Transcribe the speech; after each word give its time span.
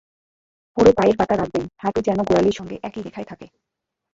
পুরো 0.77 0.91
পায়ের 0.97 1.15
পাতা 1.17 1.35
রাখবেন, 1.37 1.65
হাঁটু 1.77 1.99
যেন 2.01 2.19
গোড়ালির 2.23 2.57
সঙ্গে 2.59 2.75
একই 2.83 3.01
রেখায় 3.01 3.27
থাকে। 3.27 3.45